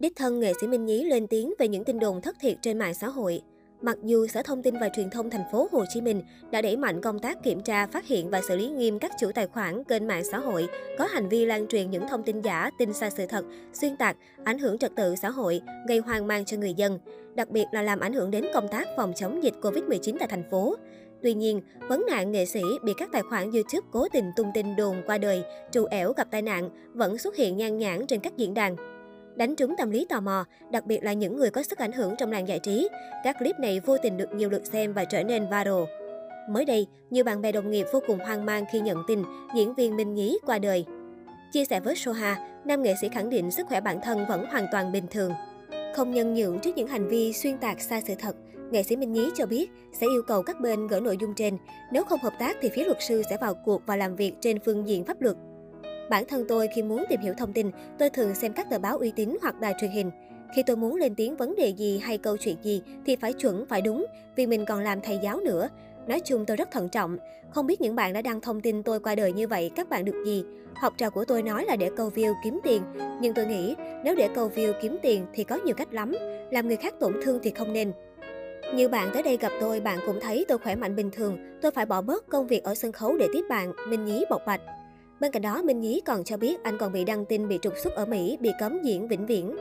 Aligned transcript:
Đích 0.00 0.16
thân 0.16 0.40
nghệ 0.40 0.52
sĩ 0.60 0.66
Minh 0.66 0.86
Nhí 0.86 1.04
lên 1.04 1.26
tiếng 1.26 1.52
về 1.58 1.68
những 1.68 1.84
tin 1.84 1.98
đồn 1.98 2.20
thất 2.20 2.36
thiệt 2.40 2.56
trên 2.62 2.78
mạng 2.78 2.94
xã 2.94 3.08
hội. 3.08 3.42
Mặc 3.82 3.96
dù 4.04 4.26
Sở 4.26 4.42
Thông 4.42 4.62
tin 4.62 4.78
và 4.78 4.88
Truyền 4.88 5.10
thông 5.10 5.30
thành 5.30 5.44
phố 5.52 5.68
Hồ 5.72 5.84
Chí 5.88 6.00
Minh 6.00 6.22
đã 6.50 6.62
đẩy 6.62 6.76
mạnh 6.76 7.00
công 7.00 7.18
tác 7.18 7.42
kiểm 7.42 7.60
tra, 7.60 7.86
phát 7.86 8.06
hiện 8.06 8.30
và 8.30 8.40
xử 8.48 8.56
lý 8.56 8.68
nghiêm 8.68 8.98
các 8.98 9.12
chủ 9.20 9.30
tài 9.34 9.46
khoản 9.46 9.84
kênh 9.84 10.06
mạng 10.06 10.24
xã 10.24 10.38
hội 10.38 10.68
có 10.98 11.06
hành 11.06 11.28
vi 11.28 11.46
lan 11.46 11.66
truyền 11.68 11.90
những 11.90 12.08
thông 12.08 12.22
tin 12.22 12.40
giả, 12.40 12.70
tin 12.78 12.92
sai 12.92 13.10
sự 13.10 13.26
thật, 13.26 13.44
xuyên 13.72 13.96
tạc, 13.96 14.16
ảnh 14.44 14.58
hưởng 14.58 14.78
trật 14.78 14.96
tự 14.96 15.14
xã 15.16 15.30
hội, 15.30 15.60
gây 15.88 15.98
hoang 15.98 16.26
mang 16.26 16.44
cho 16.44 16.56
người 16.56 16.74
dân, 16.74 16.98
đặc 17.34 17.50
biệt 17.50 17.64
là 17.72 17.82
làm 17.82 18.00
ảnh 18.00 18.12
hưởng 18.12 18.30
đến 18.30 18.46
công 18.54 18.68
tác 18.68 18.88
phòng 18.96 19.12
chống 19.16 19.42
dịch 19.42 19.54
Covid-19 19.62 20.16
tại 20.18 20.28
thành 20.28 20.50
phố. 20.50 20.76
Tuy 21.22 21.34
nhiên, 21.34 21.60
vấn 21.88 22.06
nạn 22.10 22.32
nghệ 22.32 22.46
sĩ 22.46 22.62
bị 22.84 22.92
các 22.98 23.08
tài 23.12 23.22
khoản 23.22 23.50
YouTube 23.50 23.88
cố 23.92 24.08
tình 24.12 24.30
tung 24.36 24.50
tin 24.54 24.76
đồn 24.76 24.96
qua 25.06 25.18
đời, 25.18 25.42
trù 25.70 25.84
ẻo 25.84 26.12
gặp 26.12 26.28
tai 26.30 26.42
nạn 26.42 26.70
vẫn 26.94 27.18
xuất 27.18 27.36
hiện 27.36 27.56
nhan 27.56 27.78
nhản 27.78 28.06
trên 28.06 28.20
các 28.20 28.36
diễn 28.36 28.54
đàn 28.54 28.76
đánh 29.40 29.56
trúng 29.56 29.76
tâm 29.76 29.90
lý 29.90 30.06
tò 30.08 30.20
mò, 30.20 30.44
đặc 30.70 30.86
biệt 30.86 31.04
là 31.04 31.12
những 31.12 31.36
người 31.36 31.50
có 31.50 31.62
sức 31.62 31.78
ảnh 31.78 31.92
hưởng 31.92 32.14
trong 32.18 32.32
làng 32.32 32.48
giải 32.48 32.58
trí. 32.58 32.88
Các 33.24 33.36
clip 33.38 33.60
này 33.60 33.80
vô 33.80 33.96
tình 34.02 34.16
được 34.16 34.34
nhiều 34.34 34.50
lượt 34.50 34.66
xem 34.66 34.92
và 34.92 35.04
trở 35.04 35.22
nên 35.22 35.42
viral. 35.42 35.82
Mới 36.50 36.64
đây, 36.64 36.86
nhiều 37.10 37.24
bạn 37.24 37.42
bè 37.42 37.52
đồng 37.52 37.70
nghiệp 37.70 37.86
vô 37.92 38.00
cùng 38.06 38.18
hoang 38.18 38.46
mang 38.46 38.64
khi 38.72 38.80
nhận 38.80 39.02
tin 39.06 39.22
diễn 39.54 39.74
viên 39.74 39.96
Minh 39.96 40.14
Nhí 40.14 40.38
qua 40.46 40.58
đời. 40.58 40.84
Chia 41.52 41.64
sẻ 41.64 41.80
với 41.80 41.96
Soha, 41.96 42.48
nam 42.64 42.82
nghệ 42.82 42.94
sĩ 43.00 43.08
khẳng 43.08 43.30
định 43.30 43.50
sức 43.50 43.66
khỏe 43.66 43.80
bản 43.80 44.00
thân 44.02 44.26
vẫn 44.28 44.46
hoàn 44.50 44.66
toàn 44.72 44.92
bình 44.92 45.04
thường. 45.10 45.32
Không 45.94 46.14
nhân 46.14 46.34
nhượng 46.34 46.58
trước 46.58 46.76
những 46.76 46.88
hành 46.88 47.08
vi 47.08 47.32
xuyên 47.32 47.58
tạc 47.58 47.80
sai 47.80 48.02
sự 48.06 48.14
thật, 48.18 48.36
nghệ 48.70 48.82
sĩ 48.82 48.96
Minh 48.96 49.12
Nhí 49.12 49.30
cho 49.34 49.46
biết 49.46 49.70
sẽ 49.92 50.06
yêu 50.06 50.22
cầu 50.26 50.42
các 50.42 50.60
bên 50.60 50.86
gỡ 50.86 51.00
nội 51.00 51.16
dung 51.20 51.34
trên. 51.34 51.56
Nếu 51.92 52.04
không 52.04 52.20
hợp 52.22 52.34
tác 52.38 52.56
thì 52.60 52.68
phía 52.68 52.84
luật 52.84 52.98
sư 53.00 53.22
sẽ 53.30 53.36
vào 53.40 53.54
cuộc 53.54 53.82
và 53.86 53.96
làm 53.96 54.16
việc 54.16 54.32
trên 54.40 54.58
phương 54.64 54.88
diện 54.88 55.04
pháp 55.04 55.20
luật. 55.20 55.36
Bản 56.10 56.24
thân 56.28 56.44
tôi 56.48 56.68
khi 56.74 56.82
muốn 56.82 57.04
tìm 57.08 57.20
hiểu 57.20 57.34
thông 57.38 57.52
tin, 57.52 57.70
tôi 57.98 58.10
thường 58.10 58.34
xem 58.34 58.52
các 58.52 58.70
tờ 58.70 58.78
báo 58.78 58.98
uy 58.98 59.12
tín 59.16 59.36
hoặc 59.42 59.60
đài 59.60 59.74
truyền 59.80 59.90
hình. 59.90 60.10
Khi 60.56 60.62
tôi 60.66 60.76
muốn 60.76 60.96
lên 60.96 61.14
tiếng 61.14 61.36
vấn 61.36 61.56
đề 61.56 61.68
gì 61.68 61.98
hay 61.98 62.18
câu 62.18 62.36
chuyện 62.36 62.56
gì 62.62 62.82
thì 63.06 63.16
phải 63.16 63.32
chuẩn, 63.32 63.66
phải 63.66 63.82
đúng, 63.82 64.06
vì 64.36 64.46
mình 64.46 64.64
còn 64.64 64.80
làm 64.80 65.00
thầy 65.00 65.18
giáo 65.22 65.40
nữa. 65.40 65.68
Nói 66.06 66.20
chung 66.20 66.46
tôi 66.46 66.56
rất 66.56 66.70
thận 66.70 66.88
trọng. 66.88 67.16
Không 67.50 67.66
biết 67.66 67.80
những 67.80 67.94
bạn 67.94 68.12
đã 68.12 68.22
đăng 68.22 68.40
thông 68.40 68.60
tin 68.60 68.82
tôi 68.82 69.00
qua 69.00 69.14
đời 69.14 69.32
như 69.32 69.48
vậy 69.48 69.70
các 69.76 69.88
bạn 69.88 70.04
được 70.04 70.22
gì? 70.26 70.44
Học 70.74 70.94
trò 70.96 71.10
của 71.10 71.24
tôi 71.24 71.42
nói 71.42 71.64
là 71.64 71.76
để 71.76 71.90
câu 71.96 72.10
view 72.14 72.34
kiếm 72.44 72.60
tiền. 72.64 72.82
Nhưng 73.20 73.34
tôi 73.34 73.46
nghĩ 73.46 73.74
nếu 74.04 74.14
để 74.14 74.28
câu 74.34 74.50
view 74.54 74.72
kiếm 74.82 74.98
tiền 75.02 75.26
thì 75.34 75.44
có 75.44 75.58
nhiều 75.64 75.74
cách 75.74 75.94
lắm. 75.94 76.14
Làm 76.50 76.68
người 76.68 76.76
khác 76.76 76.94
tổn 77.00 77.14
thương 77.22 77.38
thì 77.42 77.50
không 77.50 77.72
nên. 77.72 77.92
Như 78.74 78.88
bạn 78.88 79.10
tới 79.12 79.22
đây 79.22 79.36
gặp 79.36 79.52
tôi, 79.60 79.80
bạn 79.80 79.98
cũng 80.06 80.20
thấy 80.20 80.44
tôi 80.48 80.58
khỏe 80.58 80.76
mạnh 80.76 80.96
bình 80.96 81.10
thường. 81.10 81.38
Tôi 81.62 81.72
phải 81.72 81.86
bỏ 81.86 82.00
bớt 82.00 82.28
công 82.28 82.46
việc 82.46 82.64
ở 82.64 82.74
sân 82.74 82.92
khấu 82.92 83.16
để 83.16 83.28
tiếp 83.32 83.44
bạn. 83.48 83.72
Minh 83.88 84.04
Nhí 84.04 84.24
bộc 84.30 84.42
bạch. 84.46 84.60
Bên 85.20 85.32
cạnh 85.32 85.42
đó, 85.42 85.62
Minh 85.62 85.80
Nhí 85.80 86.00
còn 86.06 86.24
cho 86.24 86.36
biết 86.36 86.62
anh 86.62 86.78
còn 86.78 86.92
bị 86.92 87.04
đăng 87.04 87.24
tin 87.24 87.48
bị 87.48 87.58
trục 87.62 87.72
xuất 87.76 87.94
ở 87.94 88.06
Mỹ, 88.06 88.38
bị 88.40 88.52
cấm 88.58 88.82
diễn 88.82 89.08
vĩnh 89.08 89.26
viễn. 89.26 89.56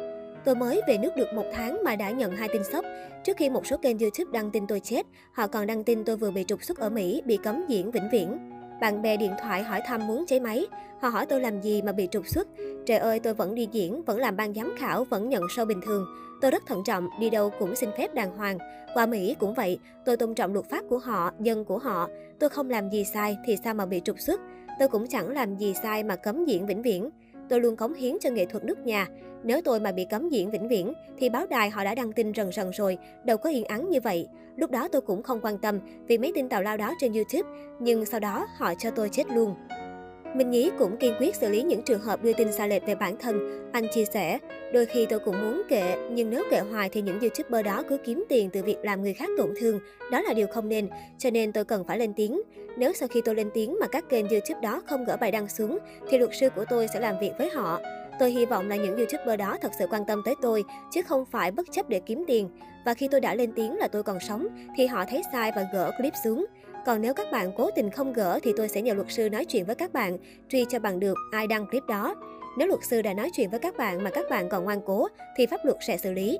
Tôi 0.46 0.56
mới 0.56 0.82
về 0.88 0.98
nước 0.98 1.10
được 1.18 1.28
một 1.36 1.46
tháng 1.54 1.84
mà 1.84 1.96
đã 1.96 2.10
nhận 2.10 2.32
hai 2.32 2.50
tin 2.54 2.64
sốc. 2.64 2.86
Trước 3.24 3.38
khi 3.38 3.50
một 3.50 3.68
số 3.68 3.78
kênh 3.78 4.00
YouTube 4.00 4.32
đăng 4.32 4.52
tin 4.52 4.68
tôi 4.68 4.80
chết, 4.80 5.06
họ 5.34 5.48
còn 5.48 5.68
đăng 5.68 5.84
tin 5.84 6.04
tôi 6.04 6.18
vừa 6.18 6.32
bị 6.32 6.44
trục 6.48 6.64
xuất 6.64 6.78
ở 6.78 6.90
Mỹ, 6.90 7.22
bị 7.26 7.38
cấm 7.44 7.64
diễn 7.68 7.92
vĩnh 7.92 8.10
viễn. 8.12 8.40
Bạn 8.82 9.02
bè 9.02 9.18
điện 9.18 9.32
thoại 9.42 9.64
hỏi 9.64 9.82
thăm 9.86 10.08
muốn 10.08 10.26
cháy 10.28 10.40
máy. 10.40 10.68
Họ 11.02 11.10
hỏi 11.10 11.26
tôi 11.26 11.42
làm 11.42 11.62
gì 11.62 11.82
mà 11.82 11.92
bị 11.92 12.08
trục 12.12 12.28
xuất. 12.28 12.48
Trời 12.86 12.98
ơi, 12.98 13.20
tôi 13.20 13.34
vẫn 13.34 13.56
đi 13.56 13.68
diễn, 13.72 14.04
vẫn 14.04 14.20
làm 14.20 14.38
ban 14.38 14.54
giám 14.54 14.73
khảo, 14.78 15.04
vẫn 15.04 15.30
nhận 15.30 15.44
show 15.44 15.66
bình 15.66 15.82
thường. 15.86 16.06
Tôi 16.42 16.52
rất 16.52 16.64
thận 16.68 16.84
trọng, 16.86 17.08
đi 17.20 17.30
đâu 17.30 17.52
cũng 17.60 17.76
xin 17.76 17.90
phép 17.98 18.14
đàng 18.14 18.38
hoàng. 18.38 18.58
Qua 18.94 19.06
Mỹ 19.06 19.36
cũng 19.40 19.54
vậy, 19.54 19.80
tôi 20.06 20.18
tôn 20.18 20.36
trọng 20.36 20.54
luật 20.54 20.70
pháp 20.70 20.82
của 20.90 20.98
họ, 20.98 21.32
dân 21.40 21.66
của 21.66 21.78
họ. 21.78 22.08
Tôi 22.40 22.50
không 22.50 22.70
làm 22.70 22.90
gì 22.90 23.04
sai 23.14 23.38
thì 23.46 23.56
sao 23.64 23.73
mà 23.73 23.86
bị 23.86 24.02
trục 24.06 24.20
xuất. 24.20 24.42
Tôi 24.80 24.88
cũng 24.88 25.08
chẳng 25.08 25.30
làm 25.30 25.58
gì 25.58 25.74
sai 25.84 26.04
mà 26.04 26.16
cấm 26.16 26.46
diễn 26.46 26.66
vĩnh 26.66 26.82
viễn. 26.82 27.10
Tôi 27.50 27.62
luôn 27.62 27.76
cống 27.76 27.94
hiến 27.94 28.18
cho 28.22 28.30
nghệ 28.30 28.46
thuật 28.46 28.64
nước 28.64 28.80
nhà. 28.80 29.08
Nếu 29.44 29.62
tôi 29.62 29.80
mà 29.80 29.92
bị 29.92 30.06
cấm 30.10 30.30
diễn 30.30 30.52
vĩnh 30.52 30.68
viễn, 30.68 30.94
thì 31.18 31.30
báo 31.30 31.48
đài 31.48 31.70
họ 31.70 31.84
đã 31.84 31.96
đăng 31.96 32.12
tin 32.12 32.34
rần 32.34 32.52
rần 32.52 32.72
rồi, 32.72 32.98
đâu 33.26 33.38
có 33.38 33.50
yên 33.50 33.66
ắng 33.66 33.90
như 33.90 34.00
vậy. 34.04 34.28
Lúc 34.56 34.72
đó 34.72 34.88
tôi 34.88 35.02
cũng 35.02 35.24
không 35.24 35.40
quan 35.42 35.58
tâm 35.58 35.80
vì 36.08 36.18
mấy 36.18 36.32
tin 36.36 36.50
tào 36.50 36.64
lao 36.64 36.78
đó 36.78 36.94
trên 37.00 37.14
YouTube, 37.14 37.50
nhưng 37.80 38.06
sau 38.06 38.20
đó 38.20 38.48
họ 38.58 38.73
cho 38.76 38.92
tôi 38.92 39.10
chết 39.10 39.28
luôn. 39.34 39.56
Minh 40.36 40.52
Nhí 40.52 40.72
cũng 40.80 40.98
kiên 40.98 41.14
quyết 41.20 41.36
xử 41.36 41.50
lý 41.50 41.62
những 41.62 41.82
trường 41.82 42.02
hợp 42.02 42.23
đưa 42.23 42.34
tin 42.34 42.52
sai 42.52 42.70
lệch 42.70 42.86
về 42.86 42.95
bản 42.95 43.16
thân. 43.17 43.40
Anh 43.72 43.88
chia 43.94 44.06
sẻ, 44.06 44.40
đôi 44.73 44.86
khi 44.86 45.06
tôi 45.06 45.20
cũng 45.20 45.42
muốn 45.42 45.62
kệ, 45.70 45.98
nhưng 46.12 46.30
nếu 46.30 46.44
kệ 46.52 46.60
hoài 46.60 46.90
thì 46.90 47.02
những 47.02 47.20
YouTuber 47.20 47.66
đó 47.66 47.84
cứ 47.90 47.98
kiếm 47.98 48.26
tiền 48.30 48.50
từ 48.54 48.64
việc 48.64 48.78
làm 48.84 49.02
người 49.02 49.14
khác 49.14 49.30
tổn 49.38 49.54
thương. 49.60 49.80
Đó 50.12 50.22
là 50.22 50.34
điều 50.34 50.48
không 50.48 50.70
nên, 50.70 50.89
cho 51.18 51.30
nên 51.30 51.52
tôi 51.52 51.66
cần 51.66 51.84
phải 51.84 52.00
lên 52.00 52.14
tiếng. 52.14 52.42
Nếu 52.78 52.94
sau 52.94 53.08
khi 53.08 53.22
tôi 53.26 53.36
lên 53.36 53.50
tiếng 53.54 53.78
mà 53.80 53.88
các 53.88 54.10
kênh 54.10 54.30
YouTube 54.30 54.62
đó 54.62 54.82
không 54.86 55.06
gỡ 55.06 55.18
bài 55.22 55.32
đăng 55.32 55.50
xuống, 55.50 55.78
thì 56.10 56.18
luật 56.18 56.32
sư 56.39 56.50
của 56.56 56.66
tôi 56.70 56.88
sẽ 56.94 57.00
làm 57.00 57.20
việc 57.22 57.32
với 57.38 57.50
họ. 57.50 57.80
Tôi 58.20 58.32
hy 58.32 58.45
vọng 58.45 58.70
là 58.70 58.76
những 58.76 58.98
YouTuber 58.98 59.39
đó 59.39 59.58
thật 59.62 59.72
sự 59.80 59.86
quan 59.89 60.06
tâm 60.06 60.22
tới 60.26 60.36
tôi, 60.42 60.64
chứ 60.92 61.02
không 61.02 61.26
phải 61.26 61.52
bất 61.52 61.68
chấp 61.72 61.89
để 61.89 62.02
kiếm 62.06 62.23
tiền. 62.28 62.50
Và 62.86 62.94
khi 62.94 63.08
tôi 63.12 63.22
đã 63.22 63.36
lên 63.36 63.52
tiếng 63.52 63.78
là 63.78 63.88
tôi 63.88 64.04
còn 64.04 64.20
sống, 64.20 64.48
thì 64.78 64.88
họ 64.88 65.06
thấy 65.06 65.22
sai 65.32 65.52
và 65.56 65.66
gỡ 65.73 65.92
clip 65.98 66.14
xuống. 66.23 66.45
Còn 66.86 67.02
nếu 67.02 67.14
các 67.14 67.28
bạn 67.32 67.52
cố 67.58 67.70
tình 67.76 67.90
không 67.90 68.14
gỡ 68.14 68.40
thì 68.44 68.54
tôi 68.58 68.70
sẽ 68.70 68.82
nhờ 68.82 68.94
luật 68.94 69.12
sư 69.12 69.30
nói 69.30 69.45
chuyện 69.45 69.66
với 69.66 69.76
các 69.76 69.94
bạn, 69.94 70.17
truy 70.50 70.66
cho 70.70 70.80
bằng 70.80 71.00
được 71.00 71.17
ai 71.32 71.48
đăng 71.48 71.67
clip 71.67 71.84
đó. 71.88 72.16
Nếu 72.58 72.67
luật 72.67 72.80
sư 72.84 73.02
đã 73.02 73.14
nói 73.14 73.30
chuyện 73.34 73.50
với 73.50 73.60
các 73.60 73.78
bạn 73.78 74.04
mà 74.04 74.10
các 74.10 74.26
bạn 74.30 74.50
còn 74.50 74.64
ngoan 74.64 74.82
cố 74.86 75.08
thì 75.38 75.45
pháp 75.45 75.66
luật 75.66 75.78
sẽ 75.88 75.98
xử 75.98 76.12
lý. 76.12 76.39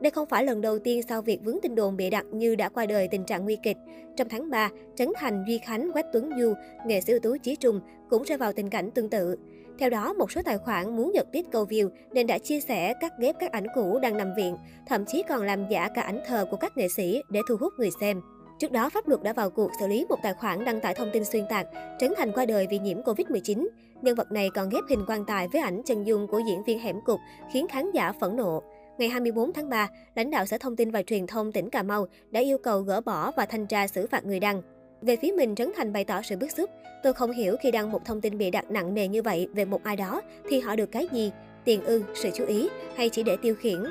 Đây 0.00 0.10
không 0.10 0.28
phải 0.28 0.44
lần 0.44 0.60
đầu 0.60 0.78
tiên 0.78 1.02
sau 1.08 1.22
việc 1.22 1.40
vướng 1.44 1.58
tin 1.62 1.74
đồn 1.74 1.96
bịa 1.96 2.10
đặt 2.10 2.26
như 2.32 2.54
đã 2.54 2.68
qua 2.68 2.86
đời 2.86 3.08
tình 3.08 3.24
trạng 3.24 3.44
nguy 3.44 3.56
kịch. 3.62 3.76
Trong 4.16 4.28
tháng 4.28 4.50
3, 4.50 4.70
Trấn 4.96 5.08
Thành, 5.16 5.44
Duy 5.48 5.58
Khánh, 5.58 5.92
Quách 5.92 6.06
Tuấn 6.12 6.30
Du, 6.38 6.54
nghệ 6.86 7.00
sĩ 7.00 7.12
ưu 7.12 7.20
tú 7.20 7.36
Chí 7.42 7.56
Trung 7.56 7.80
cũng 8.10 8.22
rơi 8.22 8.38
vào 8.38 8.52
tình 8.52 8.70
cảnh 8.70 8.90
tương 8.90 9.10
tự. 9.10 9.36
Theo 9.78 9.90
đó, 9.90 10.12
một 10.12 10.32
số 10.32 10.42
tài 10.44 10.58
khoản 10.58 10.96
muốn 10.96 11.14
giật 11.14 11.26
tít 11.32 11.46
câu 11.52 11.64
view 11.64 11.88
nên 12.12 12.26
đã 12.26 12.38
chia 12.38 12.60
sẻ 12.60 12.94
cắt 13.00 13.12
ghép 13.18 13.36
các 13.40 13.52
ảnh 13.52 13.66
cũ 13.74 13.98
đang 14.02 14.16
nằm 14.16 14.34
viện, 14.36 14.56
thậm 14.86 15.04
chí 15.04 15.22
còn 15.28 15.42
làm 15.42 15.68
giả 15.68 15.88
cả 15.94 16.02
ảnh 16.02 16.20
thờ 16.26 16.46
của 16.50 16.56
các 16.56 16.76
nghệ 16.76 16.88
sĩ 16.96 17.22
để 17.30 17.40
thu 17.48 17.56
hút 17.60 17.72
người 17.78 17.90
xem. 18.00 18.20
Trước 18.64 18.72
đó, 18.72 18.88
pháp 18.88 19.08
luật 19.08 19.22
đã 19.22 19.32
vào 19.32 19.50
cuộc 19.50 19.70
xử 19.80 19.86
lý 19.86 20.06
một 20.08 20.16
tài 20.22 20.34
khoản 20.34 20.64
đăng 20.64 20.80
tải 20.80 20.94
thông 20.94 21.10
tin 21.12 21.24
xuyên 21.24 21.44
tạc, 21.48 21.66
Trấn 21.98 22.12
Thành 22.16 22.32
qua 22.32 22.46
đời 22.46 22.66
vì 22.70 22.78
nhiễm 22.78 23.02
Covid-19. 23.02 23.68
Nhân 24.02 24.14
vật 24.14 24.32
này 24.32 24.50
còn 24.54 24.68
ghép 24.68 24.84
hình 24.88 25.04
quan 25.06 25.24
tài 25.24 25.48
với 25.48 25.60
ảnh 25.60 25.82
chân 25.84 26.06
dung 26.06 26.26
của 26.26 26.38
diễn 26.38 26.64
viên 26.64 26.78
hẻm 26.78 27.00
cục, 27.00 27.20
khiến 27.52 27.66
khán 27.68 27.90
giả 27.90 28.12
phẫn 28.12 28.36
nộ. 28.36 28.62
Ngày 28.98 29.08
24 29.08 29.52
tháng 29.52 29.68
3, 29.68 29.88
lãnh 30.14 30.30
đạo 30.30 30.46
Sở 30.46 30.58
Thông 30.58 30.76
tin 30.76 30.90
và 30.90 31.02
Truyền 31.02 31.26
thông 31.26 31.52
tỉnh 31.52 31.70
Cà 31.70 31.82
Mau 31.82 32.06
đã 32.30 32.40
yêu 32.40 32.58
cầu 32.58 32.80
gỡ 32.80 33.00
bỏ 33.00 33.30
và 33.36 33.46
thanh 33.46 33.66
tra 33.66 33.86
xử 33.86 34.06
phạt 34.06 34.24
người 34.24 34.40
đăng. 34.40 34.62
Về 35.02 35.16
phía 35.16 35.32
mình, 35.36 35.54
Trấn 35.54 35.72
Thành 35.76 35.92
bày 35.92 36.04
tỏ 36.04 36.22
sự 36.22 36.36
bức 36.36 36.50
xúc. 36.50 36.70
Tôi 37.02 37.12
không 37.12 37.32
hiểu 37.32 37.56
khi 37.62 37.70
đăng 37.70 37.92
một 37.92 38.04
thông 38.04 38.20
tin 38.20 38.38
bị 38.38 38.50
đặt 38.50 38.70
nặng 38.70 38.94
nề 38.94 39.08
như 39.08 39.22
vậy 39.22 39.48
về 39.52 39.64
một 39.64 39.80
ai 39.84 39.96
đó 39.96 40.20
thì 40.48 40.60
họ 40.60 40.76
được 40.76 40.92
cái 40.92 41.08
gì? 41.12 41.32
Tiền 41.64 41.84
ư, 41.84 42.02
sự 42.14 42.30
chú 42.34 42.44
ý 42.44 42.68
hay 42.96 43.08
chỉ 43.08 43.22
để 43.22 43.36
tiêu 43.42 43.54
khiển? 43.54 43.82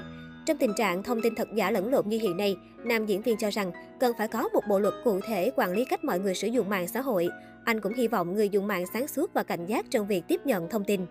Trong 0.45 0.57
tình 0.57 0.73
trạng 0.73 1.03
thông 1.03 1.21
tin 1.21 1.35
thật 1.35 1.47
giả 1.53 1.71
lẫn 1.71 1.91
lộn 1.91 2.09
như 2.09 2.19
hiện 2.19 2.37
nay, 2.37 2.57
nam 2.83 3.05
diễn 3.05 3.21
viên 3.21 3.37
cho 3.37 3.49
rằng 3.49 3.71
cần 3.99 4.13
phải 4.17 4.27
có 4.27 4.49
một 4.53 4.61
bộ 4.69 4.79
luật 4.79 4.93
cụ 5.03 5.19
thể 5.27 5.51
quản 5.55 5.71
lý 5.71 5.85
cách 5.85 6.03
mọi 6.03 6.19
người 6.19 6.35
sử 6.35 6.47
dụng 6.47 6.69
mạng 6.69 6.87
xã 6.87 7.01
hội. 7.01 7.29
Anh 7.65 7.81
cũng 7.81 7.93
hy 7.93 8.07
vọng 8.07 8.33
người 8.33 8.49
dùng 8.49 8.67
mạng 8.67 8.85
sáng 8.93 9.07
suốt 9.07 9.33
và 9.33 9.43
cảnh 9.43 9.65
giác 9.65 9.85
trong 9.89 10.07
việc 10.07 10.23
tiếp 10.27 10.41
nhận 10.45 10.69
thông 10.69 10.83
tin. 10.83 11.05